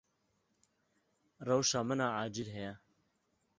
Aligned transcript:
Rewşa 1.47 1.81
min 1.87 1.99
a 2.05 2.07
acîl 2.23 2.49
heye. 2.55 2.73